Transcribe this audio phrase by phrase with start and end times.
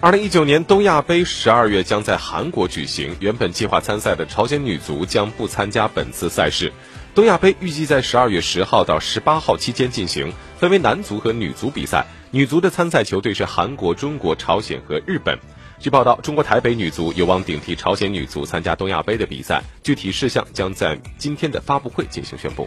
[0.00, 6.72] 二零一九年东亚杯十二月将在韩国举行原本计划参赛的朝鲜女足将不参加本次赛事。
[7.16, 12.06] 东亚杯预计在十二月十号到十八号期间进行分为男足和女足比赛。
[12.30, 15.36] 女足的参赛球队是韩国中国朝鲜和日本。
[15.80, 22.66] 据报道中国台北女足有望顶替朝鲜女足参加东亚杯的比赛具体事项将在今天的发布会进行宣布。